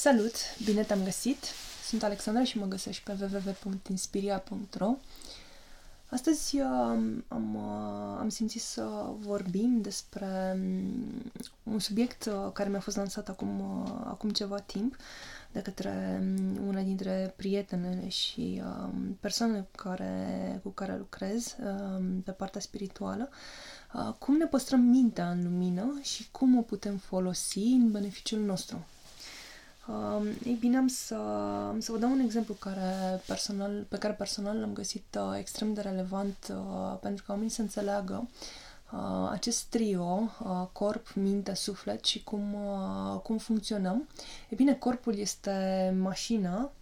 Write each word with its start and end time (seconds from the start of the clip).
Salut! 0.00 0.34
Bine 0.64 0.82
te-am 0.82 1.02
găsit! 1.04 1.44
Sunt 1.84 2.02
Alexandra 2.02 2.44
și 2.44 2.58
mă 2.58 2.66
găsești 2.66 3.02
pe 3.02 3.12
www.inspiria.ro 3.20 4.96
Astăzi 6.10 6.56
uh, 6.60 6.66
am, 7.28 7.54
uh, 7.54 8.18
am 8.18 8.28
simțit 8.28 8.60
să 8.60 8.82
vorbim 9.18 9.80
despre 9.80 10.52
um, 10.54 11.32
un 11.62 11.78
subiect 11.78 12.24
uh, 12.24 12.52
care 12.52 12.68
mi-a 12.68 12.80
fost 12.80 12.96
lansat 12.96 13.28
acum, 13.28 13.60
acum 14.04 14.30
ceva 14.30 14.58
timp 14.58 14.96
de 15.52 15.62
către 15.62 16.20
um, 16.20 16.66
una 16.66 16.80
dintre 16.80 17.34
prietenele 17.36 18.08
și 18.08 18.62
um, 18.64 19.16
persoanele 19.20 19.60
cu 19.60 19.82
care, 19.82 20.60
cu 20.62 20.68
care 20.68 20.96
lucrez 20.96 21.56
pe 22.24 22.30
partea 22.30 22.60
spirituală. 22.60 23.28
Cum 24.18 24.36
ne 24.36 24.46
păstrăm 24.46 24.80
mintea 24.80 25.30
în 25.30 25.42
lumină 25.42 25.98
și 26.02 26.30
cum 26.30 26.58
o 26.58 26.62
putem 26.62 26.96
folosi 26.96 27.58
în 27.58 27.90
beneficiul 27.90 28.40
nostru. 28.40 28.86
Uh, 29.88 30.26
ei 30.44 30.54
bine, 30.54 30.76
am 30.76 30.86
să, 30.86 31.14
am 31.68 31.80
să 31.80 31.92
vă 31.92 31.98
dau 31.98 32.10
un 32.10 32.18
exemplu 32.20 32.54
care 32.54 33.20
personal, 33.26 33.86
pe 33.88 33.98
care 33.98 34.12
personal 34.12 34.58
l-am 34.58 34.72
găsit 34.72 35.18
uh, 35.18 35.38
extrem 35.38 35.72
de 35.72 35.80
relevant 35.80 36.36
uh, 36.50 36.98
pentru 37.00 37.24
că 37.24 37.30
oamenii 37.30 37.52
să 37.52 37.60
înțeleagă 37.60 38.28
uh, 38.92 39.28
acest 39.30 39.64
trio, 39.64 40.30
uh, 40.44 40.66
corp, 40.72 41.12
minte, 41.14 41.54
suflet 41.54 42.04
și 42.04 42.22
cum, 42.22 42.54
uh, 42.54 43.20
cum 43.20 43.38
funcționăm. 43.38 44.08
E 44.48 44.54
bine, 44.54 44.74
corpul 44.74 45.18
este 45.18 45.94
mașina, 46.00 46.72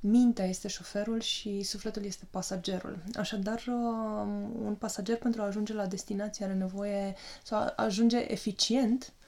mintea 0.00 0.46
este 0.46 0.68
șoferul 0.68 1.20
și 1.20 1.62
sufletul 1.62 2.04
este 2.04 2.26
pasagerul. 2.30 2.98
Așadar, 3.14 3.64
uh, 3.66 4.26
un 4.64 4.76
pasager 4.78 5.16
pentru 5.16 5.42
a 5.42 5.46
ajunge 5.46 5.72
la 5.72 5.86
destinație 5.86 6.44
are 6.44 6.54
nevoie 6.54 7.14
să 7.42 7.72
ajunge 7.76 8.16
eficient 8.32 9.02
uh, 9.02 9.18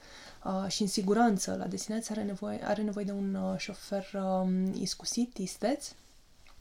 și 0.67 0.81
în 0.81 0.87
siguranță 0.87 1.55
la 1.59 1.67
destinație 1.67 2.15
are 2.15 2.23
nevoie, 2.23 2.65
are 2.65 2.81
nevoie 2.81 3.05
de 3.05 3.11
un 3.11 3.35
uh, 3.35 3.57
șofer 3.57 4.11
uh, 4.13 4.49
iscusit, 4.79 5.37
isteț, 5.37 5.91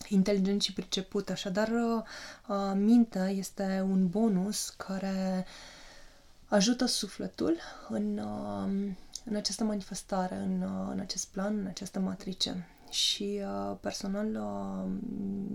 inteligent 0.08 0.62
și 0.62 0.72
priceput. 0.72 1.30
Așadar, 1.30 1.68
uh, 1.68 2.02
uh, 2.48 2.72
mintea 2.74 3.28
este 3.30 3.84
un 3.90 4.08
bonus 4.08 4.68
care 4.68 5.46
ajută 6.46 6.84
sufletul 6.86 7.56
în, 7.88 8.18
uh, 8.18 8.92
în 9.24 9.36
această 9.36 9.64
manifestare, 9.64 10.34
în, 10.34 10.62
uh, 10.62 10.88
în 10.92 10.98
acest 11.00 11.26
plan, 11.26 11.58
în 11.58 11.66
această 11.66 11.98
matrice. 11.98 12.66
Și 12.90 13.40
uh, 13.42 13.76
personal, 13.80 14.26
uh, 14.34 14.90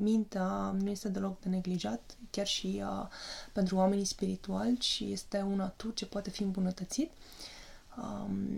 mintea 0.02 0.76
nu 0.80 0.90
este 0.90 1.10
deloc 1.10 1.40
de 1.40 1.50
neglijat, 1.50 2.16
chiar 2.30 2.48
și 2.48 2.82
uh, 2.84 3.08
pentru 3.54 3.76
oamenii 3.76 4.06
spirituali, 4.06 4.78
și 4.80 5.12
este 5.12 5.42
un 5.42 5.60
atu 5.60 5.90
ce 5.90 6.06
poate 6.06 6.30
fi 6.30 6.44
îmbunătățit. 6.44 7.10
Uh, 7.10 7.16
Um, 7.16 7.57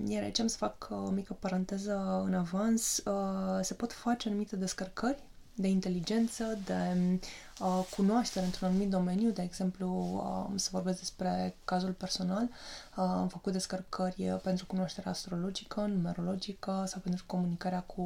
iar 0.07 0.23
aici 0.23 0.39
am 0.39 0.47
să 0.47 0.57
fac 0.57 0.87
uh, 0.91 0.97
o 0.97 1.09
mică 1.09 1.37
paranteză 1.39 2.23
în 2.25 2.33
avans. 2.33 2.97
Uh, 2.97 3.59
se 3.61 3.73
pot 3.73 3.93
face 3.93 4.27
anumite 4.27 4.55
descărcări 4.55 5.23
de 5.53 5.67
inteligență, 5.67 6.57
de 6.65 7.19
uh, 7.59 7.85
cunoaștere 7.95 8.45
într-un 8.45 8.67
anumit 8.67 8.89
domeniu, 8.89 9.29
de 9.29 9.41
exemplu, 9.41 9.87
uh, 10.13 10.53
să 10.59 10.69
vorbesc 10.71 10.99
despre 10.99 11.55
cazul 11.65 11.91
personal, 11.91 12.43
uh, 12.43 12.49
am 12.95 13.27
făcut 13.27 13.51
descărcări 13.51 14.39
pentru 14.43 14.65
cunoașterea 14.65 15.11
astrologică, 15.11 15.79
numerologică 15.81 16.83
sau 16.87 17.01
pentru 17.01 17.23
comunicarea 17.27 17.81
cu 17.81 18.01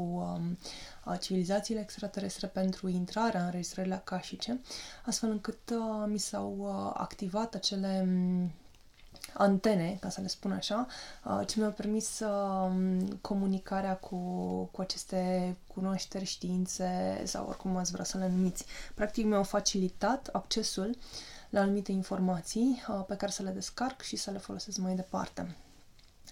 uh, 1.06 1.20
civilizațiile 1.20 1.82
extraterestre, 1.82 2.48
pentru 2.48 2.88
intrarea 2.88 3.40
în 3.40 3.46
înregistrările 3.46 3.96
acașice, 3.96 4.60
astfel 5.06 5.30
încât 5.32 5.70
uh, 5.70 6.06
mi 6.08 6.18
s-au 6.20 6.56
uh, 6.60 6.92
activat 6.94 7.54
acele 7.56 8.08
antene, 9.34 9.98
ca 10.02 10.10
să 10.10 10.22
le 10.22 10.28
spun 10.28 10.52
așa, 10.52 10.88
uh, 11.26 11.48
ce 11.48 11.60
mi-au 11.60 11.72
permis 11.72 12.20
um, 12.20 13.08
comunicarea 13.22 13.96
cu, 13.96 14.18
cu 14.72 14.82
aceste 14.82 15.56
cunoașteri, 15.74 16.26
științe 16.26 17.22
sau 17.26 17.48
oricum 17.48 17.78
ați 17.78 17.92
vrea 17.92 18.06
să 18.06 18.18
le 18.18 18.28
numiți. 18.28 18.66
Practic 18.94 19.26
mi-au 19.26 19.44
facilitat 19.44 20.30
accesul 20.32 20.96
la 21.50 21.60
anumite 21.60 21.92
informații 21.92 22.84
uh, 22.90 23.04
pe 23.08 23.16
care 23.16 23.32
să 23.32 23.44
le 23.44 23.50
descarc 23.50 24.02
și 24.02 24.16
să 24.16 24.32
le 24.32 24.38
folosesc 24.38 24.78
mai 24.78 24.96
departe 24.96 25.56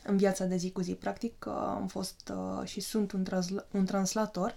în 0.06 0.18
viața 0.18 0.46
de 0.46 0.56
zi 0.56 0.72
cu 0.72 0.82
zi. 0.82 0.94
Practic 0.94 1.46
uh, 1.48 1.54
am 1.54 1.88
fost 1.88 2.32
și 2.64 2.80
sunt 2.80 3.12
un, 3.12 3.26
transla- 3.30 3.68
un 3.72 3.86
translator 3.86 4.56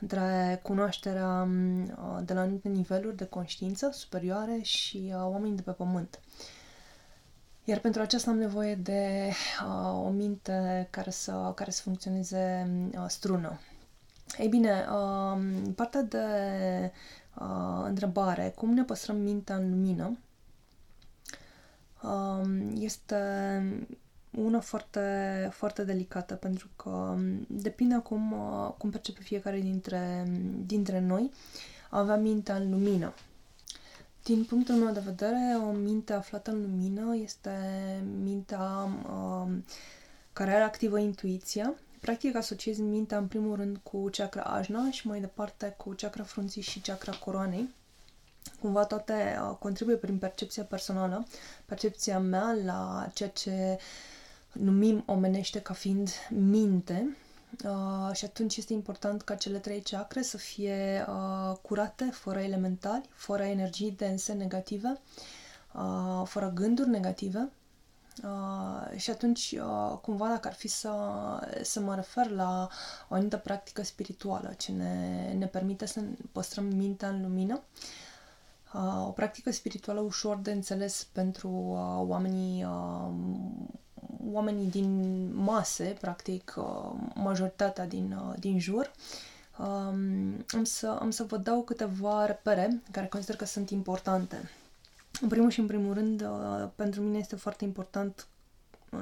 între 0.00 0.60
cunoașterea 0.62 1.42
um, 1.42 1.84
de 2.24 2.32
la 2.34 2.40
anumite 2.40 2.68
niveluri 2.68 3.16
de 3.16 3.24
conștiință 3.24 3.90
superioare 3.92 4.58
și 4.62 5.12
oamenii 5.14 5.56
de 5.56 5.62
pe 5.62 5.70
pământ. 5.70 6.20
Iar 7.64 7.78
pentru 7.78 8.02
aceasta 8.02 8.30
am 8.30 8.38
nevoie 8.38 8.74
de 8.74 9.30
uh, 9.66 10.04
o 10.04 10.08
minte 10.10 10.86
care 10.90 11.10
să, 11.10 11.52
care 11.54 11.70
să 11.70 11.82
funcționeze 11.82 12.68
uh, 12.98 13.04
strună. 13.08 13.58
Ei 14.38 14.48
bine, 14.48 14.84
uh, 14.92 15.38
partea 15.74 16.02
de 16.02 16.18
uh, 17.40 17.84
întrebare, 17.84 18.52
cum 18.56 18.74
ne 18.74 18.82
păstrăm 18.82 19.16
mintea 19.16 19.56
în 19.56 19.70
lumină, 19.70 20.18
uh, 22.02 22.70
este 22.78 23.16
una 24.30 24.60
foarte, 24.60 25.48
foarte 25.52 25.84
delicată 25.84 26.34
pentru 26.34 26.68
că 26.76 27.14
depinde 27.48 27.94
acum 27.94 28.32
uh, 28.32 28.70
cum 28.78 28.90
percepe 28.90 29.20
fiecare 29.22 29.60
dintre, 29.60 30.24
dintre 30.66 31.00
noi 31.00 31.30
avea 31.90 32.16
mintea 32.16 32.54
în 32.56 32.70
lumină. 32.70 33.12
Din 34.24 34.44
punctul 34.44 34.74
meu 34.74 34.92
de 34.92 35.00
vedere, 35.00 35.56
o 35.68 35.70
minte 35.70 36.12
aflată 36.12 36.50
în 36.50 36.60
lumină 36.60 37.16
este 37.16 37.50
mintea 38.22 38.88
uh, 39.08 39.52
care 40.32 40.50
are 40.54 40.62
activă 40.62 40.98
intuiția. 40.98 41.74
Practic 42.00 42.36
asociez 42.36 42.78
mintea 42.78 43.18
în 43.18 43.26
primul 43.26 43.56
rând 43.56 43.78
cu 43.82 44.08
chakra 44.10 44.42
ajna 44.42 44.90
și 44.90 45.06
mai 45.06 45.20
departe 45.20 45.74
cu 45.76 45.94
chakra 45.96 46.22
frunții 46.22 46.62
și 46.62 46.80
chakra 46.80 47.12
coroanei. 47.12 47.74
Cumva 48.60 48.84
toate 48.84 49.12
uh, 49.12 49.56
contribuie 49.58 49.96
prin 49.96 50.18
percepția 50.18 50.62
personală, 50.62 51.26
percepția 51.66 52.18
mea 52.18 52.56
la 52.64 53.08
ceea 53.14 53.28
ce 53.28 53.78
numim 54.52 55.02
omenește 55.06 55.60
ca 55.60 55.74
fiind 55.74 56.10
minte, 56.30 57.16
Uh, 57.64 58.14
și 58.14 58.24
atunci 58.24 58.56
este 58.56 58.72
important 58.72 59.22
ca 59.22 59.34
cele 59.34 59.58
trei 59.58 59.80
chakre 59.80 60.22
să 60.22 60.36
fie 60.36 61.04
uh, 61.08 61.56
curate, 61.62 62.04
fără 62.04 62.38
elementali, 62.40 63.08
fără 63.14 63.42
energii 63.42 63.90
dense 63.90 64.32
negative, 64.32 65.00
uh, 65.74 66.22
fără 66.26 66.50
gânduri 66.54 66.88
negative. 66.88 67.50
Uh, 68.22 68.98
și 68.98 69.10
atunci, 69.10 69.54
uh, 69.58 69.98
cumva, 70.00 70.28
dacă 70.28 70.48
ar 70.48 70.54
fi 70.54 70.68
să, 70.68 70.90
să 71.62 71.80
mă 71.80 71.94
refer 71.94 72.30
la 72.30 72.68
o 73.08 73.14
anumită 73.14 73.36
practică 73.36 73.82
spirituală 73.82 74.52
ce 74.56 74.72
ne, 74.72 75.32
ne 75.38 75.46
permite 75.46 75.86
să 75.86 76.00
păstrăm 76.32 76.64
mintea 76.64 77.08
în 77.08 77.22
lumină, 77.22 77.62
uh, 78.74 79.06
o 79.06 79.10
practică 79.10 79.50
spirituală 79.50 80.00
ușor 80.00 80.36
de 80.36 80.52
înțeles 80.52 81.06
pentru 81.12 81.48
uh, 81.48 82.08
oamenii 82.08 82.64
uh, 82.64 82.93
oamenii 84.34 84.70
din 84.70 85.30
mase, 85.34 85.96
practic 86.00 86.54
uh, 86.56 86.90
majoritatea 87.14 87.86
din, 87.86 88.18
uh, 88.28 88.34
din 88.38 88.60
jur. 88.60 88.90
Um, 89.58 90.44
am, 90.54 90.64
să, 90.64 90.96
am 91.00 91.10
să 91.10 91.22
vă 91.24 91.36
dau 91.36 91.62
câteva 91.62 92.26
repere 92.26 92.82
care 92.90 93.06
consider 93.06 93.36
că 93.36 93.44
sunt 93.44 93.70
importante. 93.70 94.50
În 95.20 95.28
primul 95.28 95.50
și 95.50 95.60
în 95.60 95.66
primul 95.66 95.94
rând, 95.94 96.20
uh, 96.22 96.68
pentru 96.74 97.00
mine 97.00 97.18
este 97.18 97.36
foarte 97.36 97.64
important 97.64 98.26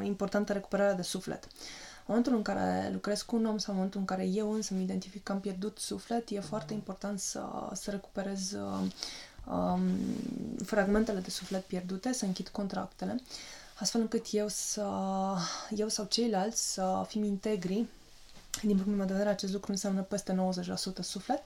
importantă 0.02 0.52
recuperarea 0.52 0.94
de 0.94 1.02
suflet. 1.02 1.44
În 1.44 2.04
momentul 2.06 2.34
în 2.34 2.42
care 2.42 2.90
lucrez 2.92 3.22
cu 3.22 3.36
un 3.36 3.44
om 3.46 3.58
sau 3.58 3.68
în 3.72 3.74
momentul 3.76 4.00
în 4.00 4.06
care 4.06 4.24
eu 4.26 4.52
însă 4.52 4.74
îmi 4.74 4.82
identific 4.82 5.22
că 5.22 5.32
am 5.32 5.40
pierdut 5.40 5.78
suflet, 5.78 6.28
e 6.30 6.40
foarte 6.40 6.72
important 6.72 7.18
să, 7.20 7.42
să 7.72 7.90
recuperez 7.90 8.52
um, 8.52 9.90
fragmentele 10.64 11.20
de 11.20 11.30
suflet 11.30 11.64
pierdute, 11.64 12.12
să 12.12 12.24
închid 12.24 12.48
contractele 12.48 13.20
astfel 13.82 14.00
încât 14.00 14.26
eu, 14.30 14.48
să, 14.48 14.88
eu 15.70 15.88
sau 15.88 16.04
ceilalți 16.04 16.72
să 16.72 17.04
fim 17.08 17.24
integri. 17.24 17.86
Din 18.62 18.74
punctul 18.74 18.94
meu 18.96 19.06
de 19.06 19.12
vedere, 19.12 19.30
acest 19.30 19.52
lucru 19.52 19.70
înseamnă 19.70 20.02
peste 20.02 20.52
90% 21.00 21.00
suflet, 21.00 21.42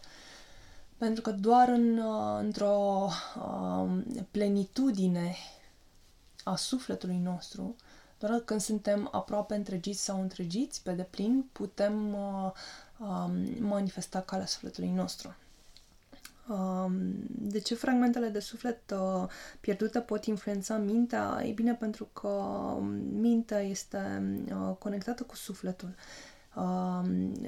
pentru 0.97 1.23
că 1.23 1.31
doar 1.31 1.69
în, 1.69 2.01
într-o 2.39 3.09
um, 3.49 4.05
plenitudine 4.31 5.37
a 6.45 6.57
sufletului 6.57 7.17
nostru, 7.17 7.77
doar 8.19 8.41
când 8.41 8.61
suntem 8.61 9.09
aproape 9.13 9.55
întregiți 9.55 10.05
sau 10.05 10.21
întregiți 10.21 10.83
pe 10.83 10.93
deplin, 10.93 11.49
putem 11.53 12.15
uh, 12.15 12.51
um, 12.99 13.47
manifesta 13.61 14.21
calea 14.21 14.47
sufletului 14.47 14.91
nostru. 14.91 15.35
De 17.29 17.59
ce 17.59 17.75
fragmentele 17.75 18.29
de 18.29 18.39
suflet 18.41 18.91
uh, 18.91 19.29
pierdute 19.61 20.01
pot 20.01 20.25
influența 20.25 20.77
mintea? 20.77 21.41
Ei 21.45 21.53
bine, 21.53 21.75
pentru 21.75 22.05
că 22.13 22.29
mintea 23.13 23.61
este 23.61 24.23
uh, 24.49 24.75
conectată 24.79 25.23
cu 25.23 25.37
sufletul 25.37 25.95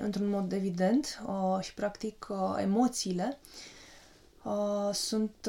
într-un 0.01 0.29
mod 0.29 0.53
evident 0.53 1.23
uh, 1.27 1.59
și, 1.61 1.75
practic, 1.75 2.27
emoțiile 2.57 3.39
sunt 4.93 5.49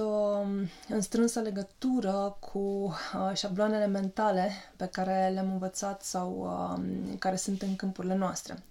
în 0.90 1.02
strânsă 1.02 1.40
legătură 1.40 2.38
cu 2.52 2.94
șabloanele 3.34 3.86
mentale 3.86 4.50
pe 4.76 4.86
care 4.86 5.30
le-am 5.34 5.52
învățat 5.52 6.02
sau 6.04 6.50
care 7.20 7.36
sunt 7.36 7.62
în 7.62 7.76
câmpurile 7.76 8.16
noastre. 8.16 8.64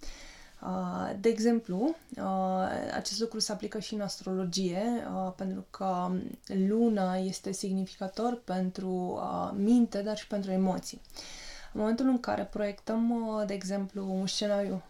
Uh, 0.61 1.11
de 1.19 1.29
exemplu, 1.29 1.95
uh, 2.17 2.23
acest 2.93 3.19
lucru 3.19 3.39
se 3.39 3.51
aplică 3.51 3.79
și 3.79 3.93
în 3.93 4.01
astrologie, 4.01 4.83
uh, 5.13 5.31
pentru 5.35 5.65
că 5.69 6.11
luna 6.45 7.15
este 7.15 7.51
significator 7.51 8.41
pentru 8.43 9.19
minte, 9.55 10.01
dar 10.01 10.17
și 10.17 10.27
pentru 10.27 10.51
emoții. 10.51 11.01
În 11.73 11.79
momentul 11.79 12.07
în 12.07 12.19
care 12.19 12.43
proiectăm, 12.43 13.13
de 13.47 13.53
exemplu, 13.53 14.13
un 14.13 14.27
scenariu 14.27 14.83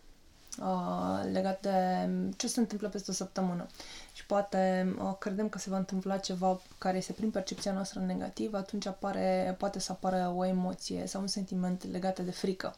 legat 1.31 1.61
de 1.61 2.09
ce 2.37 2.47
se 2.47 2.59
întâmplă 2.59 2.89
peste 2.89 3.11
o 3.11 3.13
săptămână 3.13 3.67
și 4.13 4.25
poate 4.25 4.93
credem 5.19 5.49
că 5.49 5.57
se 5.57 5.69
va 5.69 5.77
întâmpla 5.77 6.17
ceva 6.17 6.61
care 6.77 6.97
este 6.97 7.13
prin 7.13 7.31
percepția 7.31 7.73
noastră 7.73 7.99
negativă, 7.99 8.57
atunci 8.57 8.85
apare, 8.85 9.55
poate 9.57 9.79
să 9.79 9.91
apară 9.91 10.33
o 10.35 10.45
emoție 10.45 11.07
sau 11.07 11.21
un 11.21 11.27
sentiment 11.27 11.91
legat 11.91 12.19
de 12.19 12.31
frică 12.31 12.75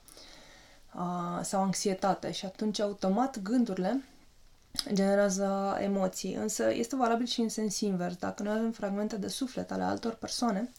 sau 1.41 1.61
anxietate 1.61 2.31
și 2.31 2.45
atunci 2.45 2.79
automat 2.79 3.39
gândurile 3.39 4.03
generează 4.93 5.77
emoții, 5.79 6.33
însă 6.33 6.73
este 6.73 6.95
valabil 6.95 7.25
și 7.25 7.41
în 7.41 7.49
sens 7.49 7.79
invers. 7.79 8.15
Dacă 8.15 8.43
noi 8.43 8.53
avem 8.53 8.71
fragmente 8.71 9.17
de 9.17 9.27
suflet 9.27 9.71
ale 9.71 9.83
altor 9.83 10.13
persoane 10.13 10.71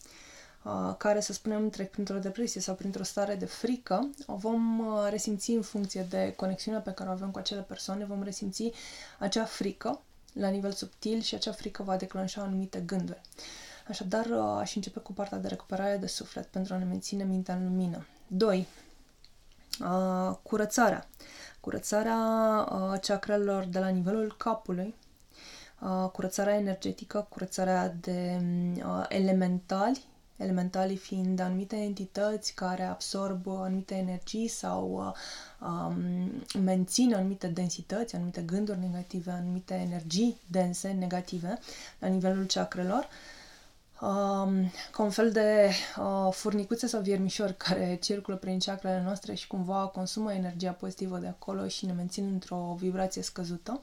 uh, 0.63 0.95
care, 0.97 1.19
să 1.19 1.33
spunem, 1.33 1.69
trec 1.69 1.91
printr-o 1.91 2.17
depresie 2.19 2.61
sau 2.61 2.75
printr-o 2.75 3.03
stare 3.03 3.35
de 3.35 3.45
frică, 3.45 4.09
o 4.25 4.35
vom 4.35 4.79
uh, 4.79 5.07
resimți 5.09 5.51
în 5.51 5.61
funcție 5.61 6.05
de 6.09 6.33
conexiunea 6.35 6.79
pe 6.79 6.91
care 6.91 7.09
o 7.09 7.11
avem 7.11 7.31
cu 7.31 7.39
acele 7.39 7.61
persoane, 7.61 8.05
vom 8.05 8.23
resimți 8.23 8.71
acea 9.19 9.45
frică 9.45 10.01
la 10.33 10.47
nivel 10.47 10.71
subtil 10.71 11.21
și 11.21 11.35
acea 11.35 11.51
frică 11.51 11.83
va 11.83 11.95
declanșa 11.95 12.41
anumite 12.41 12.79
gânduri. 12.79 13.21
Așadar, 13.87 14.25
uh, 14.25 14.57
aș 14.59 14.75
începe 14.75 14.99
cu 14.99 15.13
partea 15.13 15.37
de 15.37 15.47
recuperare 15.47 15.97
de 15.97 16.07
suflet 16.07 16.45
pentru 16.45 16.73
a 16.73 16.77
ne 16.77 16.83
menține 16.83 17.23
mintea 17.23 17.55
în 17.55 17.63
lumină. 17.63 18.05
2 18.27 18.67
uh, 19.81 20.35
curățarea. 20.43 21.07
Curățarea 21.59 22.17
uh, 22.71 22.99
chakrelor 22.99 23.63
de 23.63 23.79
la 23.79 23.87
nivelul 23.87 24.35
capului, 24.37 24.95
uh, 25.81 26.09
curățarea 26.11 26.55
energetică, 26.55 27.25
curățarea 27.29 27.95
de 28.01 28.41
uh, 28.77 29.05
elementali, 29.09 30.03
elementalii 30.37 30.97
fiind 30.97 31.39
anumite 31.39 31.75
entități 31.75 32.53
care 32.53 32.83
absorb 32.83 33.47
anumite 33.47 33.95
energii 33.95 34.47
sau 34.47 35.13
uh, 35.61 35.67
um, 35.69 36.63
mențin 36.63 37.13
anumite 37.13 37.47
densități, 37.47 38.15
anumite 38.15 38.41
gânduri 38.41 38.79
negative, 38.79 39.31
anumite 39.31 39.73
energii 39.73 40.41
dense 40.47 40.91
negative 40.91 41.59
la 41.99 42.07
nivelul 42.07 42.45
chakrelor. 42.45 43.03
Uh, 43.03 43.41
um, 44.03 44.71
ca 44.91 45.03
un 45.03 45.09
fel 45.09 45.31
de 45.31 45.69
uh, 45.97 46.33
furnicuțe 46.33 46.87
sau 46.87 47.01
viermișori 47.01 47.57
care 47.67 47.97
circulă 48.01 48.37
prin 48.37 48.59
chakrele 48.59 49.01
noastre 49.03 49.33
și 49.33 49.47
cumva 49.47 49.85
consumă 49.87 50.33
energia 50.33 50.71
pozitivă 50.71 51.17
de 51.17 51.27
acolo 51.27 51.67
și 51.67 51.85
ne 51.85 51.91
mențin 51.91 52.29
într-o 52.33 52.75
vibrație 52.79 53.21
scăzută. 53.21 53.81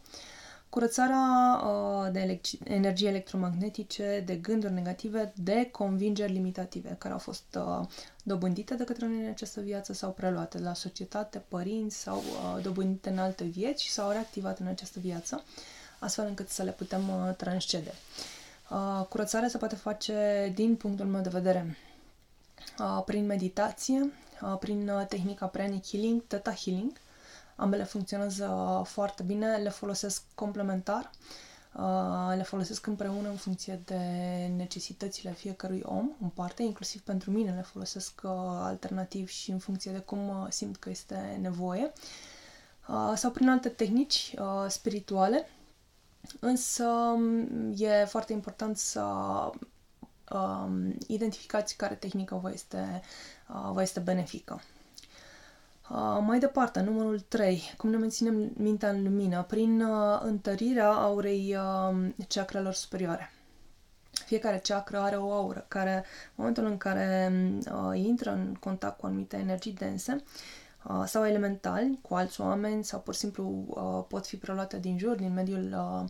Curățarea 0.68 1.60
uh, 1.64 2.12
de 2.12 2.20
elec- 2.20 2.68
energie 2.68 3.08
electromagnetice, 3.08 4.22
de 4.26 4.34
gânduri 4.34 4.72
negative, 4.72 5.32
de 5.36 5.68
convingeri 5.70 6.32
limitative 6.32 6.96
care 6.98 7.12
au 7.12 7.18
fost 7.18 7.56
uh, 7.56 7.86
dobândite 8.22 8.74
de 8.74 8.84
către 8.84 9.06
noi 9.06 9.24
în 9.24 9.30
această 9.30 9.60
viață 9.60 9.92
sau 9.92 10.10
preluate 10.10 10.58
la 10.58 10.74
societate, 10.74 11.42
părinți 11.48 11.96
sau 11.96 12.16
uh, 12.16 12.62
dobândite 12.62 13.08
în 13.10 13.18
alte 13.18 13.44
vieți 13.44 13.82
și 13.82 13.90
s-au 13.90 14.10
reactivat 14.10 14.58
în 14.58 14.66
această 14.66 14.98
viață, 15.00 15.42
astfel 15.98 16.26
încât 16.26 16.48
să 16.48 16.62
le 16.62 16.70
putem 16.70 17.08
uh, 17.08 17.34
transcede. 17.36 17.92
Uh, 17.92 18.39
Uh, 18.70 19.06
curățarea 19.08 19.48
se 19.48 19.58
poate 19.58 19.74
face, 19.76 20.50
din 20.54 20.76
punctul 20.76 21.06
meu 21.06 21.20
de 21.20 21.28
vedere, 21.28 21.76
uh, 22.78 23.02
prin 23.04 23.26
meditație, 23.26 24.12
uh, 24.42 24.56
prin 24.58 24.88
uh, 24.88 25.06
tehnica 25.06 25.46
Pranic 25.46 25.86
Healing, 25.86 26.22
Theta 26.26 26.52
Healing. 26.54 26.92
Ambele 27.56 27.84
funcționează 27.84 28.80
foarte 28.86 29.22
bine, 29.22 29.56
le 29.56 29.68
folosesc 29.68 30.22
complementar, 30.34 31.10
uh, 31.76 32.36
le 32.36 32.42
folosesc 32.42 32.86
împreună 32.86 33.28
în 33.28 33.36
funcție 33.36 33.80
de 33.84 33.98
necesitățile 34.56 35.32
fiecărui 35.32 35.82
om, 35.84 36.10
în 36.20 36.28
parte, 36.28 36.62
inclusiv 36.62 37.00
pentru 37.00 37.30
mine 37.30 37.52
le 37.54 37.62
folosesc 37.62 38.20
uh, 38.24 38.30
alternativ 38.46 39.28
și 39.28 39.50
în 39.50 39.58
funcție 39.58 39.90
de 39.92 39.98
cum 39.98 40.28
uh, 40.28 40.46
simt 40.48 40.76
că 40.76 40.90
este 40.90 41.38
nevoie. 41.40 41.92
Uh, 42.88 43.12
sau 43.14 43.30
prin 43.30 43.48
alte 43.48 43.68
tehnici 43.68 44.34
uh, 44.38 44.64
spirituale, 44.68 45.48
Însă 46.40 46.86
e 47.76 48.04
foarte 48.04 48.32
important 48.32 48.76
să 48.76 49.00
um, 50.30 50.94
identificați 51.06 51.76
care 51.76 51.94
tehnică 51.94 52.34
vă 52.42 52.50
este, 52.52 53.00
uh, 53.48 53.70
vă 53.72 53.82
este 53.82 54.00
benefică. 54.00 54.60
Uh, 55.90 56.18
mai 56.20 56.38
departe, 56.38 56.80
numărul 56.80 57.20
3. 57.20 57.74
Cum 57.76 57.90
ne 57.90 57.96
menținem 57.96 58.50
mintea 58.56 58.88
în 58.90 59.02
lumină? 59.02 59.42
Prin 59.42 59.82
uh, 59.82 60.20
întărirea 60.22 60.92
aurei 60.92 61.56
uh, 61.56 62.08
chakrelor 62.28 62.72
superioare. 62.72 63.32
Fiecare 64.26 64.60
chakra 64.62 65.02
are 65.02 65.16
o 65.16 65.32
aură 65.32 65.64
care, 65.68 65.94
în 65.94 66.02
momentul 66.34 66.64
în 66.64 66.76
care 66.76 67.32
uh, 67.72 67.98
intră 67.98 68.30
în 68.30 68.54
contact 68.60 68.98
cu 68.98 69.06
anumite 69.06 69.36
energii 69.36 69.72
dense, 69.72 70.12
Uh, 70.12 70.22
sau 71.04 71.26
elementali 71.26 71.98
cu 72.02 72.14
alți 72.14 72.40
oameni 72.40 72.84
sau 72.84 73.00
pur 73.00 73.14
și 73.14 73.20
simplu 73.20 73.64
uh, 73.68 74.04
pot 74.08 74.26
fi 74.26 74.36
preluate 74.36 74.78
din 74.78 74.98
jur, 74.98 75.14
din 75.14 75.32
mediul 75.32 75.74
uh, 75.74 76.08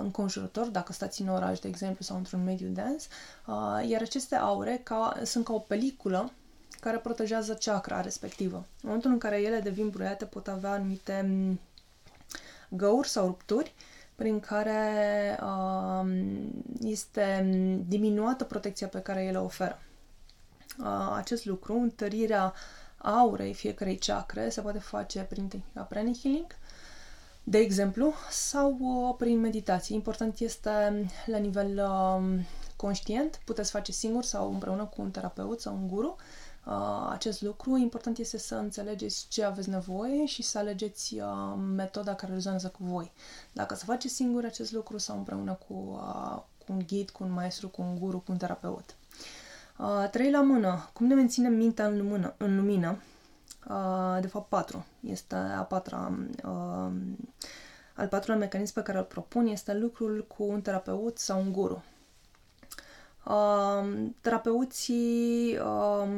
înconjurător, 0.00 0.66
dacă 0.66 0.92
stați 0.92 1.22
în 1.22 1.28
oraș, 1.28 1.58
de 1.58 1.68
exemplu, 1.68 2.04
sau 2.04 2.16
într-un 2.16 2.44
mediu 2.44 2.68
dens, 2.68 3.06
iar 3.88 4.00
aceste 4.00 4.36
aure 4.36 4.80
ca, 4.82 5.20
sunt 5.22 5.44
ca 5.44 5.52
o 5.52 5.58
peliculă 5.58 6.32
care 6.80 6.96
protejează 6.96 7.54
chakra 7.54 8.00
respectivă. 8.00 8.56
În 8.56 8.64
momentul 8.82 9.10
în 9.10 9.18
care 9.18 9.40
ele 9.40 9.60
devin 9.60 9.88
bruiate, 9.88 10.24
pot 10.24 10.48
avea 10.48 10.70
anumite 10.70 11.24
mm, 11.28 11.60
găuri 12.68 13.08
sau 13.08 13.26
rupturi 13.26 13.74
prin 14.14 14.40
care 14.40 15.38
este 16.80 17.48
diminuată 17.88 18.44
protecția 18.44 18.88
pe 18.88 19.00
care 19.00 19.24
ele 19.24 19.38
oferă. 19.38 19.78
acest 21.14 21.44
lucru, 21.44 21.74
întărirea 21.74 22.52
aurei 23.04 23.54
fiecarei 23.54 23.98
chakre 23.98 24.48
se 24.48 24.60
poate 24.60 24.78
face 24.78 25.20
prin 25.20 25.48
tehnica 25.48 25.82
pranic 25.82 26.20
healing, 26.20 26.46
de 27.44 27.58
exemplu, 27.58 28.12
sau 28.30 28.76
uh, 28.80 29.14
prin 29.18 29.40
meditație. 29.40 29.94
Important 29.94 30.38
este 30.38 31.06
la 31.26 31.38
nivel 31.38 31.78
uh, 31.78 32.40
conștient, 32.76 33.40
puteți 33.44 33.70
face 33.70 33.92
singur 33.92 34.22
sau 34.22 34.52
împreună 34.52 34.84
cu 34.84 35.02
un 35.02 35.10
terapeut 35.10 35.60
sau 35.60 35.74
un 35.74 35.88
guru 35.88 36.16
uh, 36.66 37.08
acest 37.10 37.42
lucru. 37.42 37.76
Important 37.76 38.18
este 38.18 38.38
să 38.38 38.54
înțelegeți 38.54 39.26
ce 39.28 39.44
aveți 39.44 39.68
nevoie 39.68 40.26
și 40.26 40.42
să 40.42 40.58
alegeți 40.58 41.14
uh, 41.14 41.54
metoda 41.74 42.14
care 42.14 42.32
rezonează 42.32 42.68
cu 42.68 42.84
voi. 42.84 43.12
Dacă 43.52 43.74
să 43.74 43.84
faceți 43.84 44.14
singur 44.14 44.44
acest 44.44 44.72
lucru 44.72 44.98
sau 44.98 45.16
împreună 45.16 45.58
cu, 45.68 45.74
uh, 45.74 46.42
cu 46.66 46.72
un 46.72 46.82
ghid, 46.86 47.10
cu 47.10 47.24
un 47.24 47.32
maestru, 47.32 47.68
cu 47.68 47.82
un 47.82 47.98
guru, 47.98 48.18
cu 48.18 48.32
un 48.32 48.38
terapeut. 48.38 48.96
Uh, 49.78 50.08
trei 50.10 50.30
la 50.30 50.42
mână. 50.42 50.90
Cum 50.92 51.06
ne 51.06 51.14
menținem 51.14 51.52
mintea 51.52 51.86
în 51.86 51.96
lumină? 51.96 52.34
În 52.36 52.56
lumină? 52.56 52.98
Uh, 53.68 54.18
de 54.20 54.26
fapt, 54.26 54.48
patru. 54.48 54.86
Este 55.00 55.34
a 55.34 55.62
patra... 55.62 56.18
Uh, 56.44 56.92
al 57.96 58.08
patrulea 58.08 58.38
mecanism 58.38 58.74
pe 58.74 58.82
care 58.82 58.98
îl 58.98 59.04
propun 59.04 59.46
este 59.46 59.74
lucrul 59.74 60.26
cu 60.36 60.44
un 60.44 60.60
terapeut 60.60 61.18
sau 61.18 61.40
un 61.40 61.52
guru. 61.52 61.84
Uh, 63.24 64.08
terapeuții 64.20 65.58
uh, 65.58 66.08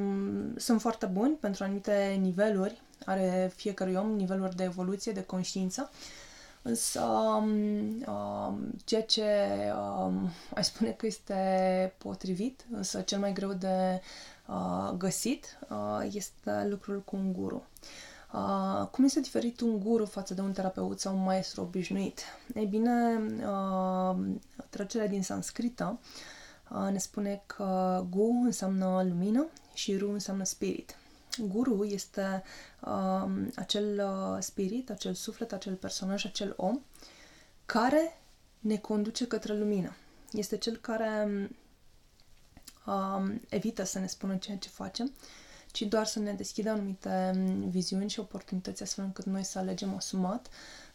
sunt 0.56 0.80
foarte 0.80 1.06
buni 1.06 1.34
pentru 1.34 1.64
anumite 1.64 2.18
niveluri, 2.20 2.82
are 3.04 3.52
fiecărui 3.54 3.94
om 3.94 4.10
niveluri 4.10 4.56
de 4.56 4.64
evoluție, 4.64 5.12
de 5.12 5.24
conștiință, 5.24 5.90
însă 6.66 7.02
uh, 8.06 8.52
ceea 8.84 9.02
ce 9.02 9.24
uh, 9.72 10.12
aș 10.54 10.66
spune 10.66 10.90
că 10.90 11.06
este 11.06 11.94
potrivit, 11.98 12.64
însă 12.72 13.00
cel 13.00 13.18
mai 13.18 13.32
greu 13.32 13.52
de 13.52 14.00
uh, 14.46 14.90
găsit 14.96 15.58
uh, 15.68 16.08
este 16.12 16.66
lucrul 16.68 17.02
cu 17.02 17.16
un 17.16 17.32
guru. 17.32 17.62
Uh, 18.32 18.86
cum 18.90 19.04
este 19.04 19.20
diferit 19.20 19.60
un 19.60 19.78
guru 19.78 20.04
față 20.04 20.34
de 20.34 20.40
un 20.40 20.52
terapeut 20.52 21.00
sau 21.00 21.16
un 21.16 21.22
maestru 21.22 21.60
obișnuit? 21.62 22.20
Ei 22.54 22.66
bine, 22.66 23.20
uh, 23.46 24.16
tracerea 24.68 25.08
din 25.08 25.22
sanscrită 25.22 25.98
uh, 26.70 26.88
ne 26.90 26.98
spune 26.98 27.42
că 27.46 28.04
gu 28.10 28.42
înseamnă 28.44 29.02
lumină 29.08 29.46
și 29.74 29.96
ru 29.96 30.10
înseamnă 30.10 30.44
spirit. 30.44 30.96
Guru 31.38 31.84
este 31.84 32.42
uh, 32.80 33.26
acel 33.54 34.02
uh, 34.04 34.36
spirit, 34.40 34.90
acel 34.90 35.14
suflet, 35.14 35.52
acel 35.52 35.74
personaj, 35.74 36.24
acel 36.24 36.54
om 36.56 36.80
care 37.66 38.20
ne 38.58 38.76
conduce 38.76 39.26
către 39.26 39.56
lumină. 39.56 39.96
Este 40.32 40.56
cel 40.56 40.76
care 40.76 41.28
um, 42.86 43.40
evită 43.48 43.84
să 43.84 43.98
ne 43.98 44.06
spună 44.06 44.36
ceea 44.36 44.56
ce 44.56 44.68
facem, 44.68 45.12
ci 45.72 45.82
doar 45.82 46.06
să 46.06 46.18
ne 46.18 46.32
deschidă 46.32 46.70
anumite 46.70 47.30
um, 47.34 47.68
viziuni 47.68 48.10
și 48.10 48.20
oportunități 48.20 48.82
astfel 48.82 49.04
încât 49.04 49.24
noi 49.24 49.44
să 49.44 49.58
alegem 49.58 49.94
asumat 49.94 50.48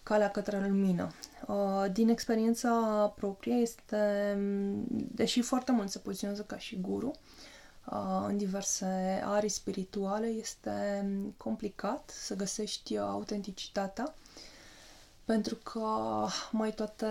calea 0.03 0.31
către 0.31 0.67
lumină. 0.67 1.11
Uh, 1.47 1.85
din 1.91 2.09
experiența 2.09 3.13
proprie 3.15 3.53
este, 3.53 4.33
um, 4.37 4.85
deși 4.89 5.41
foarte 5.41 5.71
mult 5.71 5.89
se 5.89 5.99
poziționează 5.99 6.43
ca 6.43 6.57
și 6.57 6.79
guru, 6.81 7.07
uh, 7.07 7.50
în 8.27 8.37
diverse 8.37 9.21
arii 9.25 9.49
spirituale, 9.49 10.27
este 10.27 11.05
complicat 11.37 12.09
să 12.13 12.35
găsești 12.35 12.97
uh, 12.97 13.03
autenticitatea, 13.03 14.13
pentru 15.25 15.55
că 15.55 15.87
mai 16.51 16.71
toate 16.73 17.05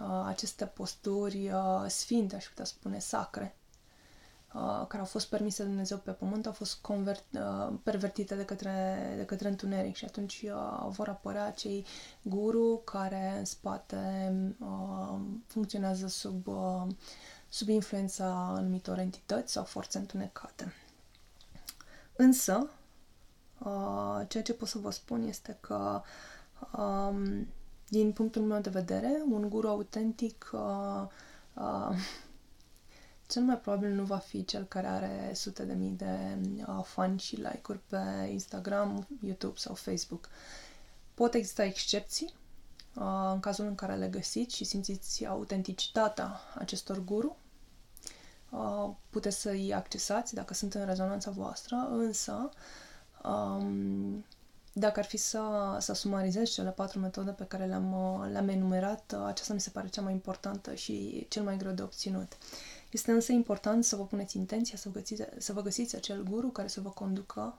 uh, 0.00 0.24
aceste 0.26 0.64
posturi 0.66 1.48
uh, 1.50 1.84
sfinte, 1.88 2.36
aș 2.36 2.44
putea 2.44 2.64
spune, 2.64 2.98
sacre, 2.98 3.56
uh, 4.54 4.84
care 4.86 4.98
au 4.98 5.04
fost 5.04 5.28
permise 5.28 5.62
de 5.62 5.68
Dumnezeu 5.68 5.98
pe 5.98 6.10
pământ, 6.10 6.46
au 6.46 6.52
fost 6.52 6.78
convert, 6.80 7.24
uh, 7.34 7.72
pervertite 7.82 8.34
de 8.34 8.44
către, 8.44 8.98
de 9.16 9.24
către 9.24 9.48
întuneric 9.48 9.96
și 9.96 10.04
atunci 10.04 10.42
uh, 10.44 10.86
vor 10.88 11.08
apărea 11.08 11.50
cei 11.50 11.86
guru 12.22 12.80
care 12.84 13.34
în 13.38 13.44
spate 13.44 14.32
uh, 14.60 15.18
funcționează 15.46 16.06
sub, 16.06 16.46
uh, 16.46 16.82
sub 17.52 17.68
influența 17.68 18.26
anumitor 18.34 18.98
entități 18.98 19.52
sau 19.52 19.64
forțe 19.64 19.98
întunecate. 19.98 20.72
Însă, 22.16 22.70
uh, 23.58 24.20
ceea 24.28 24.42
ce 24.42 24.54
pot 24.54 24.68
să 24.68 24.78
vă 24.78 24.90
spun 24.90 25.22
este 25.22 25.56
că 25.60 26.02
um, 26.78 27.46
din 27.88 28.12
punctul 28.12 28.42
meu 28.42 28.60
de 28.60 28.70
vedere, 28.70 29.22
un 29.30 29.48
guru 29.48 29.68
autentic 29.68 30.50
uh, 30.52 31.06
uh, 31.54 31.96
cel 33.30 33.42
mai 33.42 33.58
probabil 33.58 33.90
nu 33.90 34.04
va 34.04 34.18
fi 34.18 34.44
cel 34.44 34.64
care 34.64 34.86
are 34.86 35.30
sute 35.34 35.64
de 35.64 35.72
mii 35.72 35.90
de 35.96 36.38
uh, 36.66 36.84
fani 36.84 37.18
și 37.18 37.36
like-uri 37.36 37.80
pe 37.86 38.28
Instagram, 38.30 39.06
YouTube 39.24 39.58
sau 39.58 39.74
Facebook. 39.74 40.28
Pot 41.14 41.34
exista 41.34 41.64
excepții 41.64 42.34
uh, 42.94 43.30
în 43.32 43.40
cazul 43.40 43.66
în 43.66 43.74
care 43.74 43.94
le 43.94 44.08
găsiți 44.08 44.56
și 44.56 44.64
simțiți 44.64 45.26
autenticitatea 45.26 46.40
acestor 46.54 47.04
guru. 47.04 47.36
Uh, 48.52 48.90
puteți 49.10 49.40
să-i 49.40 49.74
accesați 49.74 50.34
dacă 50.34 50.54
sunt 50.54 50.74
în 50.74 50.84
rezonanța 50.84 51.30
voastră, 51.30 51.88
însă 51.90 52.48
um, 53.24 54.24
dacă 54.72 54.98
ar 54.98 55.04
fi 55.04 55.16
să, 55.16 55.42
să 55.78 55.92
sumarizez 55.92 56.50
cele 56.50 56.70
patru 56.70 56.98
metode 56.98 57.30
pe 57.30 57.44
care 57.44 57.64
le-am, 57.64 58.22
le-am 58.30 58.48
enumerat, 58.48 59.12
aceasta 59.26 59.54
mi 59.54 59.60
se 59.60 59.70
pare 59.70 59.88
cea 59.88 60.02
mai 60.02 60.12
importantă 60.12 60.74
și 60.74 61.26
cel 61.28 61.42
mai 61.42 61.56
greu 61.56 61.72
de 61.72 61.82
obținut. 61.82 62.32
Este 62.90 63.12
însă 63.12 63.32
important 63.32 63.84
să 63.84 63.96
vă 63.96 64.04
puneți 64.04 64.36
intenția 64.36 64.76
să 64.78 64.88
vă 64.88 64.98
găsiți, 64.98 65.22
să 65.38 65.52
vă 65.52 65.62
găsiți 65.62 65.96
acel 65.96 66.22
guru 66.22 66.48
care 66.48 66.68
să 66.68 66.80
vă 66.80 66.88
conducă 66.88 67.58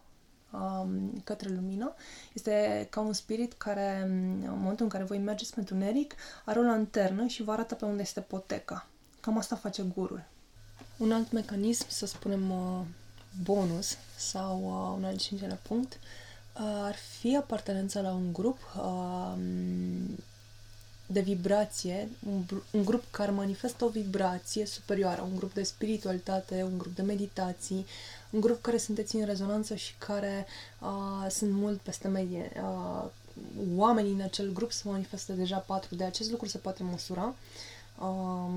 um, 0.52 1.22
către 1.24 1.50
lumină. 1.50 1.94
Este 2.34 2.88
ca 2.90 3.00
un 3.00 3.14
spirit 3.14 3.54
care, 3.54 4.02
în 4.02 4.40
momentul 4.40 4.86
în 4.86 4.92
care 4.92 5.04
voi 5.04 5.18
mergeți 5.18 5.54
pentru 5.54 5.76
neric, 5.76 6.16
are 6.46 6.60
o 6.60 6.64
lanternă 6.64 7.28
și 7.28 7.44
vă 7.44 7.52
arată 7.52 7.76
pe 7.76 7.86
unde 7.86 8.02
este 8.02 8.22
poteca. 8.22 8.88
Cam 9.20 9.38
asta 9.38 9.56
face 9.56 9.82
gurul. 9.82 10.32
Un 11.04 11.12
alt 11.12 11.32
mecanism, 11.32 11.86
să 11.88 12.06
spunem 12.06 12.52
uh, 12.52 12.82
bonus 13.44 13.98
sau 14.18 14.58
uh, 14.58 14.98
un 14.98 15.04
al 15.04 15.18
cincilea 15.18 15.60
punct, 15.62 15.94
uh, 15.94 16.62
ar 16.64 16.96
fi 17.20 17.36
apartenența 17.36 18.02
la 18.02 18.12
un 18.12 18.34
grup 18.34 18.58
uh, 18.78 19.34
de 21.06 21.20
vibrație, 21.20 22.10
un, 22.30 22.44
un 22.72 22.86
grup 22.86 23.04
care 23.12 23.32
manifestă 23.32 23.86
o 23.86 23.90
vibrație 23.90 24.66
superioară, 24.66 25.22
un 25.22 25.36
grup 25.36 25.54
de 25.54 25.64
spiritualitate, 25.64 26.64
un 26.64 26.78
grup 26.78 26.96
de 26.96 27.02
meditații, 27.02 27.86
un 28.30 28.40
grup 28.40 28.62
care 28.62 28.78
sunteți 28.78 29.16
în 29.16 29.26
rezonanță 29.26 29.76
și 29.76 29.94
care 29.98 30.46
uh, 30.80 31.30
sunt 31.30 31.52
mult 31.52 31.80
peste 31.80 32.08
medie. 32.08 32.52
Uh, 32.56 33.10
oamenii 33.76 34.12
în 34.12 34.22
acel 34.22 34.54
grup 34.54 34.72
se 34.72 34.82
manifestă 34.86 35.34
deja 35.34 35.58
patru 35.58 35.96
de 35.96 36.04
acest 36.04 36.32
lucru 36.32 36.48
se 36.48 36.58
poate 36.58 36.84
măsura 36.84 37.24
uh, 37.24 37.34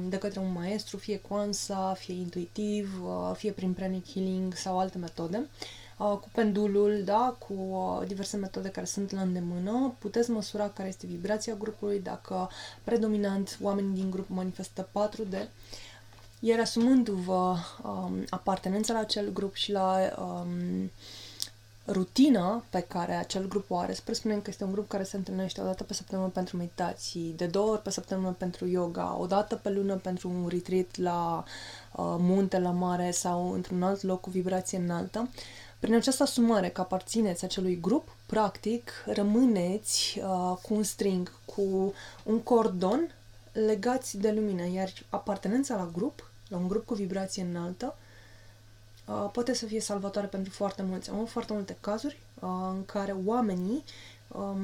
de 0.09 0.19
către 0.19 0.40
un 0.40 0.52
maestru, 0.52 0.97
fie 0.97 1.19
cu 1.19 1.35
ansa, 1.35 1.95
fie 1.99 2.14
intuitiv, 2.14 3.02
uh, 3.05 3.35
fie 3.35 3.52
prin 3.52 3.73
pranic 3.73 4.12
healing 4.12 4.55
sau 4.55 4.78
alte 4.78 4.99
metode. 4.99 5.37
Uh, 5.37 5.87
Uh, 5.99 6.19
cu 6.21 6.28
pendulul, 6.33 7.02
da, 7.05 7.37
cu 7.38 7.52
uh, 7.55 8.07
diverse 8.07 8.37
metode 8.37 8.69
care 8.69 8.87
sunt 8.87 9.11
la 9.11 9.21
îndemână. 9.21 9.95
Puteți 9.99 10.31
măsura 10.31 10.69
care 10.69 10.88
este 10.88 11.07
vibrația 11.07 11.55
grupului, 11.55 12.00
dacă 12.00 12.50
predominant 12.85 13.59
oamenii 13.62 13.95
din 13.95 14.11
grup 14.11 14.28
manifestă 14.28 14.88
4D, 14.88 15.49
iar 16.40 16.61
asumându-vă 16.61 17.57
um, 17.83 18.25
apartenența 18.31 18.93
la 18.93 18.99
acel 18.99 19.33
grup 19.33 19.55
și 19.55 19.73
la 19.73 19.99
um, 20.19 20.90
rutina 21.87 22.64
pe 22.71 22.81
care 22.81 23.14
acel 23.14 23.49
grup 23.49 23.71
o 23.71 23.76
are, 23.76 23.95
să 23.95 24.00
presupunem 24.05 24.40
că 24.40 24.50
este 24.50 24.64
un 24.64 24.73
grup 24.73 24.88
care 24.88 25.02
se 25.02 25.16
întâlnește 25.16 25.61
o 25.61 25.64
dată 25.64 25.85
pe 25.85 25.95
săptămână 25.95 26.28
pentru 26.28 26.57
meditații, 26.57 27.35
de 27.37 27.47
două 27.47 27.71
ori 27.71 27.83
pe 27.83 27.90
săptămână 27.90 28.35
pentru 28.38 28.66
yoga, 28.66 29.16
o 29.19 29.26
dată 29.26 29.57
pe 29.57 29.71
lună 29.71 29.95
pentru 29.95 30.28
un 30.28 30.49
retreat 30.49 30.97
la 30.97 31.45
uh, 31.93 32.16
munte, 32.19 32.59
la 32.59 32.71
mare 32.71 33.11
sau 33.11 33.52
într-un 33.52 33.83
alt 33.83 34.02
loc 34.02 34.21
cu 34.21 34.31
vibrație 34.31 34.78
înaltă, 34.78 35.28
prin 35.78 35.95
această 35.95 36.23
asumare 36.23 36.69
că 36.69 36.81
aparțineți 36.81 37.45
acelui 37.45 37.81
grup, 37.81 38.16
practic, 38.26 38.90
rămâneți 39.07 40.19
uh, 40.19 40.57
cu 40.62 40.75
un 40.75 40.83
string, 40.83 41.33
cu 41.45 41.93
un 42.25 42.40
cordon 42.40 43.14
legați 43.52 44.19
de 44.19 44.33
lumină, 44.33 44.66
iar 44.66 44.93
apartenența 45.09 45.76
la 45.76 45.90
grup, 45.93 46.31
la 46.49 46.57
un 46.57 46.69
grup 46.69 46.87
cu 46.87 46.95
vibrație 46.95 47.43
înaltă, 47.43 47.97
uh, 49.06 49.28
poate 49.32 49.54
să 49.54 49.66
fie 49.66 49.80
salvatoare 49.80 50.26
pentru 50.26 50.52
foarte 50.52 50.82
mulți. 50.82 51.10
Am 51.10 51.25
foarte 51.25 51.52
multe 51.52 51.76
cazuri 51.80 52.18
uh, 52.40 52.48
în 52.70 52.84
care 52.84 53.14
oamenii, 53.25 53.84
um, 54.28 54.60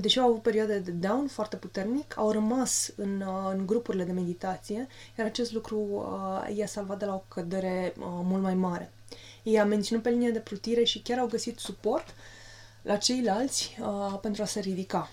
deși 0.00 0.18
au 0.18 0.28
avut 0.28 0.42
perioade 0.42 0.78
de 0.78 0.90
down 0.90 1.26
foarte 1.26 1.56
puternic, 1.56 2.16
au 2.18 2.30
rămas 2.30 2.90
în, 2.96 3.20
uh, 3.20 3.50
în 3.52 3.66
grupurile 3.66 4.04
de 4.04 4.12
meditație, 4.12 4.86
iar 5.18 5.26
acest 5.26 5.52
lucru 5.52 5.78
uh, 5.78 6.56
i-a 6.56 6.66
salvat 6.66 6.98
de 6.98 7.04
la 7.04 7.14
o 7.14 7.22
cădere 7.28 7.92
uh, 7.98 8.04
mult 8.06 8.42
mai 8.42 8.54
mare. 8.54 8.92
Ei 9.42 9.58
a 9.60 9.64
menținut 9.64 10.02
pe 10.02 10.10
linia 10.10 10.30
de 10.30 10.38
plutire 10.38 10.84
și 10.84 11.00
chiar 11.02 11.18
au 11.18 11.26
găsit 11.26 11.58
suport 11.58 12.14
la 12.82 12.96
ceilalți 12.96 13.76
uh, 13.80 14.18
pentru 14.20 14.42
a 14.42 14.46
se 14.46 14.60
ridica. 14.60 15.08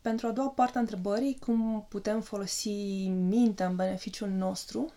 Pentru 0.00 0.26
a 0.26 0.30
doua 0.30 0.48
parte 0.48 0.76
a 0.78 0.80
întrebării, 0.80 1.38
cum 1.40 1.86
putem 1.88 2.20
folosi 2.20 2.68
mintea 3.08 3.66
în 3.66 3.76
beneficiul 3.76 4.28
nostru, 4.28 4.92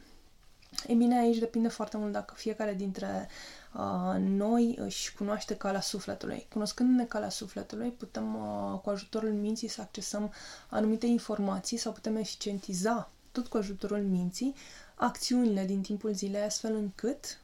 e 0.87 0.93
bine, 0.93 1.19
aici 1.19 1.37
depinde 1.37 1.67
foarte 1.67 1.97
mult 1.97 2.11
dacă 2.11 2.33
fiecare 2.37 2.73
dintre 2.73 3.27
uh, 3.73 4.15
noi 4.19 4.75
își 4.79 5.15
cunoaște 5.15 5.55
calea 5.55 5.81
sufletului. 5.81 6.47
Cunoscându-ne 6.51 7.05
calea 7.05 7.29
sufletului, 7.29 7.89
putem 7.89 8.35
uh, 8.35 8.79
cu 8.79 8.89
ajutorul 8.89 9.33
minții 9.33 9.67
să 9.67 9.81
accesăm 9.81 10.33
anumite 10.69 11.05
informații 11.05 11.77
sau 11.77 11.91
putem 11.91 12.15
eficientiza 12.15 13.11
tot 13.31 13.47
cu 13.47 13.57
ajutorul 13.57 14.01
minții 14.01 14.55
acțiunile 14.95 15.65
din 15.65 15.81
timpul 15.81 16.13
zilei, 16.13 16.41
astfel 16.41 16.75
încât 16.75 17.39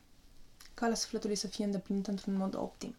calea 0.73 0.95
sufletului 0.95 1.35
să 1.35 1.47
fie 1.47 1.65
îndeplinită 1.65 2.09
într-un 2.09 2.35
mod 2.35 2.55
optim. 2.55 2.95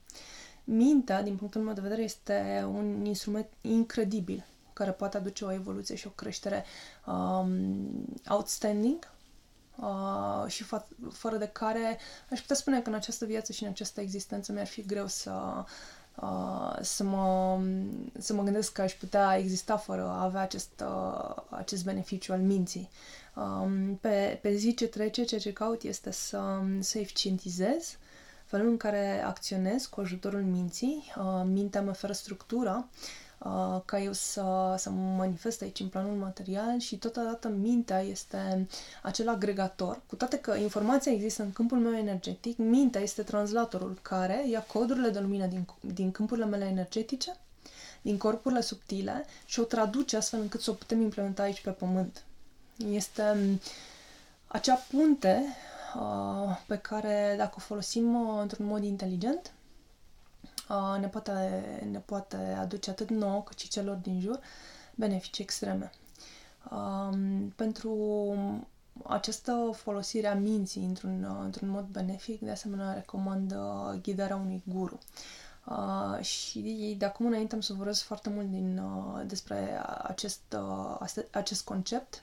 Mintea, 0.65 1.23
din 1.23 1.37
punctul 1.37 1.61
meu 1.61 1.75
de 1.75 1.81
vedere, 1.81 2.03
este 2.03 2.65
un 2.69 3.05
instrument 3.05 3.47
incredibil 3.61 4.47
care 4.73 4.91
poate 4.91 5.17
aduce 5.17 5.45
o 5.45 5.53
evoluție 5.53 5.95
și 5.95 6.07
o 6.07 6.11
creștere 6.11 6.65
um, 7.07 8.05
outstanding 8.29 9.13
uh, 9.77 10.45
și 10.47 10.65
fa- 10.65 11.11
fără 11.13 11.37
de 11.37 11.47
care 11.47 11.99
aș 12.31 12.41
putea 12.41 12.57
spune 12.57 12.81
că 12.81 12.89
în 12.89 12.95
această 12.95 13.25
viață 13.25 13.53
și 13.53 13.63
în 13.63 13.69
această 13.69 14.01
existență 14.01 14.53
mi-ar 14.53 14.67
fi 14.67 14.83
greu 14.87 15.07
să, 15.07 15.65
uh, 16.15 16.77
să, 16.81 17.03
mă, 17.03 17.59
să 18.19 18.35
mă 18.35 18.43
gândesc 18.43 18.73
că 18.73 18.83
aș 18.83 18.93
putea 18.93 19.37
exista 19.37 19.77
fără 19.77 20.03
a 20.03 20.23
avea 20.23 20.41
acest, 20.41 20.83
uh, 20.85 21.35
acest 21.49 21.85
beneficiu 21.85 22.33
al 22.33 22.41
minții. 22.41 22.91
Um, 23.35 23.97
pe, 23.97 24.39
pe 24.43 24.55
zi 24.55 24.75
ce 24.75 24.87
trece, 24.87 25.25
ceea 25.25 25.41
ce 25.41 25.53
caut 25.53 25.83
este 25.83 26.11
să, 26.11 26.61
să 26.81 26.99
eficientizez 26.99 27.97
felul 28.45 28.69
în 28.69 28.77
care 28.77 29.23
acționez 29.23 29.87
cu 29.87 30.01
ajutorul 30.01 30.43
minții. 30.43 31.13
Uh, 31.17 31.43
mintea 31.45 31.83
mă 31.83 31.91
oferă 31.91 32.13
structura 32.13 32.77
uh, 32.77 33.24
ca 33.85 34.01
eu 34.01 34.13
să, 34.13 34.75
să 34.79 34.91
mă 34.91 35.15
manifest 35.17 35.63
aici 35.63 35.81
în 35.81 35.89
planul 35.89 36.17
material 36.17 36.79
și 36.79 36.99
totodată 36.99 37.49
mintea 37.49 38.01
este 38.01 38.67
acel 39.03 39.29
agregator. 39.29 40.03
Cu 40.07 40.17
toate 40.17 40.39
că 40.39 40.55
informația 40.55 41.13
există 41.13 41.43
în 41.43 41.53
câmpul 41.53 41.79
meu 41.79 41.95
energetic, 41.95 42.57
mintea 42.57 43.01
este 43.01 43.23
translatorul 43.23 43.99
care 44.03 44.49
ia 44.49 44.63
codurile 44.63 45.09
de 45.09 45.19
lumină 45.19 45.47
din, 45.47 45.67
din 45.81 46.11
câmpurile 46.11 46.47
mele 46.47 46.65
energetice, 46.65 47.37
din 48.03 48.19
corpurile 48.19 48.61
subtile 48.61 49.25
și 49.45 49.61
o 49.61 49.65
traduce 49.65 50.17
astfel 50.17 50.41
încât 50.41 50.61
să 50.61 50.71
o 50.71 50.75
putem 50.75 51.01
implementa 51.01 51.43
aici 51.43 51.61
pe 51.61 51.71
pământ. 51.71 52.23
Este 52.91 53.23
um, 53.23 53.61
acea 54.47 54.75
punte 54.91 55.45
uh, 55.97 56.59
pe 56.67 56.77
care, 56.77 57.35
dacă 57.39 57.55
o 57.57 57.61
folosim 57.61 58.15
uh, 58.15 58.39
într-un 58.41 58.67
mod 58.67 58.85
inteligent, 58.85 59.53
uh, 60.69 60.97
ne, 61.01 61.09
poate, 61.09 61.33
ne 61.91 61.99
poate 61.99 62.37
aduce 62.61 62.91
atât 62.91 63.11
nouă 63.11 63.43
cât 63.43 63.59
și 63.59 63.69
celor 63.69 63.97
din 63.97 64.21
jur 64.21 64.41
beneficii 64.95 65.45
extreme. 65.45 65.91
Uh, 66.71 67.17
pentru 67.57 67.95
această 69.03 69.71
folosire 69.75 70.27
a 70.27 70.35
minții 70.35 70.85
într-un, 70.85 71.23
uh, 71.25 71.37
într-un 71.43 71.69
mod 71.69 71.85
benefic, 71.85 72.41
de 72.41 72.51
asemenea 72.51 72.93
recomand 72.93 73.53
uh, 73.53 74.01
ghidarea 74.03 74.37
unui 74.37 74.63
guru. 74.67 74.99
Uh, 75.67 76.21
și 76.25 76.95
de 76.99 77.05
acum 77.05 77.27
înainte 77.27 77.55
am 77.55 77.61
să 77.61 77.73
vorbesc 77.73 78.03
foarte 78.03 78.29
mult 78.31 78.51
din, 78.51 78.79
uh, 78.79 79.23
despre 79.27 79.81
acest, 80.03 80.41
uh, 80.57 81.25
acest 81.31 81.65
concept 81.65 82.23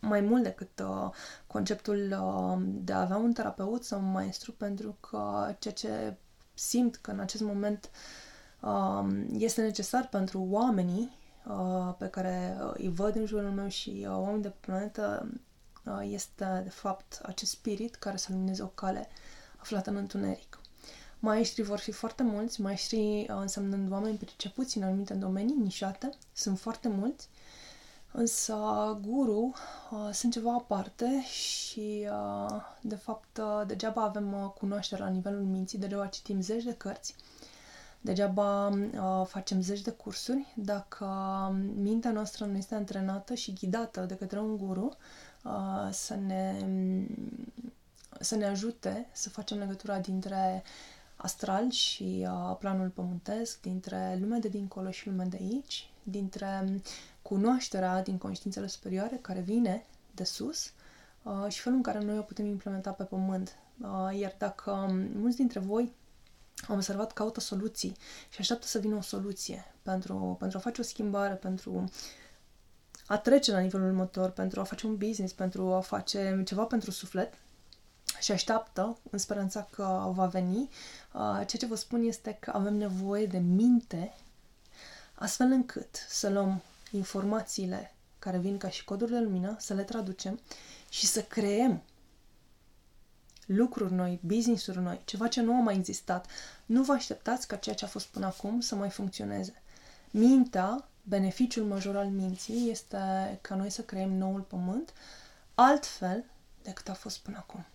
mai 0.00 0.20
mult 0.20 0.42
decât 0.42 0.80
uh, 0.82 1.10
conceptul 1.46 2.16
uh, 2.20 2.62
de 2.66 2.92
a 2.92 3.00
avea 3.00 3.16
un 3.16 3.32
terapeut 3.32 3.84
sau 3.84 3.98
un 3.98 4.10
maestru, 4.10 4.52
pentru 4.52 4.96
că 5.00 5.54
ceea 5.58 5.74
ce 5.74 6.14
simt 6.58 6.96
că 6.96 7.10
în 7.10 7.18
acest 7.20 7.42
moment 7.42 7.90
uh, 8.60 9.26
este 9.32 9.62
necesar 9.62 10.08
pentru 10.08 10.46
oamenii 10.50 11.16
uh, 11.46 11.94
pe 11.98 12.08
care 12.08 12.56
uh, 12.64 12.70
îi 12.74 12.88
văd 12.88 13.16
în 13.16 13.26
jurul 13.26 13.50
meu 13.50 13.68
și 13.68 14.06
uh, 14.08 14.16
oamenii 14.16 14.42
de 14.42 14.48
pe 14.48 14.56
planetă 14.60 15.28
uh, 15.84 16.00
este, 16.02 16.60
de 16.64 16.70
fapt, 16.70 17.20
acest 17.22 17.50
spirit 17.50 17.94
care 17.94 18.16
să 18.16 18.26
lumineze 18.30 18.62
o 18.62 18.66
cale 18.66 19.08
aflată 19.56 19.90
în 19.90 19.96
întuneric. 19.96 20.60
Maestrii 21.18 21.64
vor 21.64 21.78
fi 21.78 21.92
foarte 21.92 22.22
mulți, 22.22 22.60
maestrii 22.60 23.20
uh, 23.20 23.36
însemnând 23.40 23.92
oameni 23.92 24.16
pricepuți 24.16 24.76
în 24.76 24.82
anumite 24.82 25.14
domenii, 25.14 25.56
nișate, 25.56 26.10
sunt 26.32 26.58
foarte 26.58 26.88
mulți, 26.88 27.28
însă 28.12 28.56
guru 29.00 29.54
uh, 29.90 30.08
sunt 30.12 30.32
ceva 30.32 30.52
aparte 30.52 31.24
și, 31.24 32.08
uh, 32.10 32.60
de 32.80 32.94
fapt, 32.94 33.38
uh, 33.38 33.66
degeaba 33.66 34.02
avem 34.02 34.32
uh, 34.32 34.50
cunoaștere 34.58 35.02
la 35.02 35.08
nivelul 35.08 35.42
minții, 35.42 35.78
degeaba 35.78 36.06
citim 36.06 36.40
zeci 36.40 36.64
de 36.64 36.74
cărți, 36.74 37.14
degeaba 38.00 38.68
uh, 38.68 39.26
facem 39.26 39.60
zeci 39.60 39.80
de 39.82 39.90
cursuri, 39.90 40.46
dacă 40.54 41.06
mintea 41.76 42.10
noastră 42.10 42.44
nu 42.44 42.56
este 42.56 42.74
antrenată 42.74 43.34
și 43.34 43.52
ghidată 43.52 44.00
de 44.00 44.14
către 44.14 44.38
un 44.38 44.56
guru 44.56 44.96
uh, 45.44 45.88
să 45.90 46.14
ne 46.14 46.66
să 48.20 48.36
ne 48.36 48.44
ajute 48.44 49.08
să 49.12 49.28
facem 49.28 49.58
legătura 49.58 49.98
dintre 49.98 50.62
astral 51.16 51.70
și 51.70 52.26
uh, 52.30 52.56
planul 52.58 52.88
pământesc, 52.88 53.60
dintre 53.60 54.18
lumea 54.20 54.38
de 54.38 54.48
dincolo 54.48 54.90
și 54.90 55.08
lumea 55.08 55.26
de 55.26 55.38
aici, 55.40 55.90
dintre 56.08 56.80
cunoașterea 57.22 58.02
din 58.02 58.18
conștiințele 58.18 58.66
superioare 58.66 59.18
care 59.20 59.40
vine 59.40 59.86
de 60.14 60.24
sus 60.24 60.72
uh, 61.22 61.48
și 61.48 61.60
felul 61.60 61.76
în 61.76 61.84
care 61.84 61.98
noi 62.04 62.18
o 62.18 62.22
putem 62.22 62.46
implementa 62.46 62.90
pe 62.90 63.04
pământ. 63.04 63.56
Uh, 63.80 64.18
iar 64.18 64.34
dacă 64.38 64.70
um, 64.70 64.94
mulți 65.20 65.36
dintre 65.36 65.58
voi 65.58 65.92
am 66.68 66.74
observat 66.74 67.12
caută 67.12 67.40
soluții 67.40 67.96
și 68.28 68.40
așteaptă 68.40 68.66
să 68.66 68.78
vină 68.78 68.96
o 68.96 69.00
soluție 69.00 69.64
pentru, 69.82 70.36
pentru 70.38 70.58
a 70.58 70.60
face 70.60 70.80
o 70.80 70.84
schimbare, 70.84 71.34
pentru 71.34 71.84
a 73.06 73.18
trece 73.18 73.52
la 73.52 73.58
nivelul 73.58 73.86
următor, 73.86 74.30
pentru 74.30 74.60
a 74.60 74.64
face 74.64 74.86
un 74.86 74.96
business, 74.96 75.32
pentru 75.32 75.72
a 75.72 75.80
face 75.80 76.42
ceva 76.44 76.64
pentru 76.64 76.90
suflet, 76.90 77.34
și 78.20 78.32
așteaptă 78.32 78.98
în 79.10 79.18
speranța 79.18 79.68
că 79.70 80.12
va 80.14 80.26
veni. 80.26 80.68
Uh, 81.12 81.20
ceea 81.34 81.44
ce 81.44 81.66
vă 81.66 81.74
spun 81.74 82.02
este 82.02 82.36
că 82.40 82.50
avem 82.54 82.74
nevoie 82.74 83.26
de 83.26 83.38
minte 83.38 84.14
astfel 85.18 85.50
încât 85.50 86.06
să 86.08 86.28
luăm 86.28 86.62
informațiile 86.90 87.94
care 88.18 88.38
vin 88.38 88.58
ca 88.58 88.68
și 88.68 88.84
coduri 88.84 89.10
de 89.10 89.18
lumină, 89.18 89.56
să 89.58 89.74
le 89.74 89.82
traducem 89.82 90.40
și 90.88 91.06
să 91.06 91.22
creăm 91.22 91.82
lucruri 93.46 93.92
noi, 93.92 94.20
business-uri 94.22 94.78
noi, 94.78 95.00
ceva 95.04 95.28
ce 95.28 95.40
nu 95.40 95.54
a 95.54 95.60
mai 95.60 95.74
existat. 95.74 96.26
Nu 96.66 96.82
vă 96.82 96.92
așteptați 96.92 97.46
ca 97.46 97.56
ceea 97.56 97.74
ce 97.74 97.84
a 97.84 97.88
fost 97.88 98.06
până 98.06 98.26
acum 98.26 98.60
să 98.60 98.74
mai 98.74 98.90
funcționeze. 98.90 99.62
Mintea, 100.10 100.88
beneficiul 101.02 101.64
major 101.64 101.96
al 101.96 102.08
minții 102.08 102.70
este 102.70 102.98
ca 103.40 103.54
noi 103.54 103.70
să 103.70 103.82
creăm 103.82 104.12
noul 104.12 104.40
pământ 104.40 104.92
altfel 105.54 106.24
decât 106.62 106.88
a 106.88 106.94
fost 106.94 107.18
până 107.18 107.36
acum. 107.36 107.66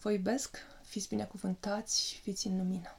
Vă 0.00 0.10
iubesc, 0.10 0.58
fiți 0.82 1.08
binecuvântați 1.08 2.06
și 2.06 2.20
fiți 2.20 2.46
în 2.46 2.56
lumină. 2.56 2.96